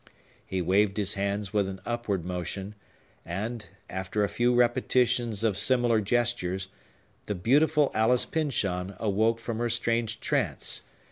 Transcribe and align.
He 0.43 0.63
waved 0.63 0.97
his 0.97 1.13
hands 1.13 1.53
with 1.53 1.69
an 1.69 1.79
upward 1.85 2.25
motion; 2.25 2.73
and, 3.23 3.69
after 3.87 4.23
a 4.23 4.29
few 4.29 4.51
repetitions 4.55 5.43
of 5.43 5.55
similar 5.59 6.01
gestures, 6.01 6.69
the 7.27 7.35
beautiful 7.35 7.91
Alice 7.93 8.25
Pyncheon 8.25 8.95
awoke 8.97 9.37
from 9.37 9.59
her 9.59 9.69
strange 9.69 10.19
trance. 10.19 10.81